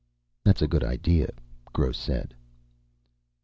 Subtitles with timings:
[0.43, 1.29] "That's a good idea,"
[1.73, 2.33] Gross said.